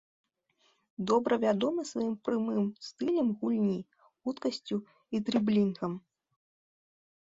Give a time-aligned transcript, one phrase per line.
[1.11, 3.79] Добра вядомы сваім прамым стылем гульні,
[4.27, 4.75] хуткасцю
[5.17, 5.93] і дрыблінгам.